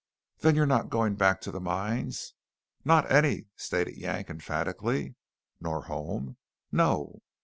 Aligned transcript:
"Then 0.39 0.55
you're 0.55 0.65
not 0.65 0.89
going 0.89 1.13
back 1.13 1.41
to 1.41 1.51
the 1.51 1.59
mines?" 1.59 2.33
"Not 2.83 3.11
any!" 3.11 3.49
stated 3.55 3.97
Yank 3.97 4.31
emphatically. 4.31 5.13
"Nor 5.59 5.83
home?" 5.83 6.37
"No." 6.71 7.21